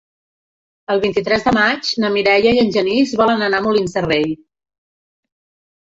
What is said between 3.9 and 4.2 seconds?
de